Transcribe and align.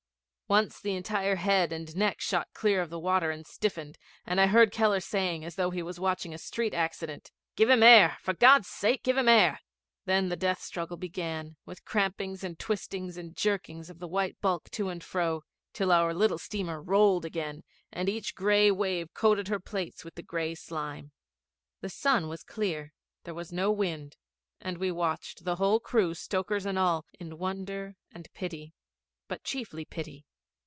Once 0.47 0.81
the 0.81 0.93
entire 0.95 1.37
head 1.37 1.71
and 1.71 1.95
neck 1.95 2.19
shot 2.19 2.45
clear 2.53 2.81
of 2.81 2.89
the 2.89 2.99
water 2.99 3.31
and 3.31 3.47
stiffened, 3.47 3.97
and 4.25 4.37
I 4.41 4.47
heard 4.47 4.69
Keller 4.73 4.99
saying, 4.99 5.45
as 5.45 5.55
though 5.55 5.69
he 5.71 5.81
was 5.81 5.97
watching 5.97 6.33
a 6.33 6.37
street 6.37 6.73
accident, 6.73 7.31
'Give 7.55 7.69
him 7.69 7.81
air. 7.81 8.17
For 8.19 8.33
God's 8.33 8.67
sake, 8.67 9.01
give 9.01 9.15
him 9.17 9.29
air.' 9.29 9.61
Then 10.03 10.27
the 10.27 10.35
death 10.35 10.59
struggle 10.61 10.97
began, 10.97 11.55
with 11.65 11.85
crampings 11.85 12.43
and 12.43 12.59
twistings 12.59 13.15
and 13.15 13.33
jerkings 13.33 13.89
of 13.89 13.99
the 13.99 14.09
white 14.09 14.41
bulk 14.41 14.69
to 14.71 14.89
and 14.89 15.01
fro, 15.01 15.45
till 15.71 15.89
our 15.89 16.13
little 16.13 16.37
steamer 16.37 16.81
rolled 16.81 17.23
again, 17.23 17.63
and 17.89 18.09
each 18.09 18.35
gray 18.35 18.69
wave 18.69 19.13
coated 19.13 19.47
her 19.47 19.61
plates 19.61 20.03
with 20.03 20.15
the 20.15 20.21
gray 20.21 20.53
slime. 20.53 21.13
The 21.79 21.87
sun 21.87 22.27
was 22.27 22.43
clear, 22.43 22.91
there 23.23 23.33
was 23.33 23.53
no 23.53 23.71
wind, 23.71 24.17
and 24.59 24.79
we 24.79 24.91
watched, 24.91 25.45
the 25.45 25.55
whole 25.55 25.79
crew, 25.79 26.13
stokers 26.13 26.65
and 26.65 26.77
all, 26.77 27.05
in 27.17 27.37
wonder 27.37 27.95
and 28.11 28.27
pity, 28.33 28.73
but 29.29 29.45
chiefly 29.45 29.85
pity. 29.85 30.25